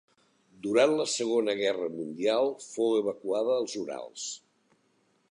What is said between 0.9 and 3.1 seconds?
la Segona Guerra Mundial fou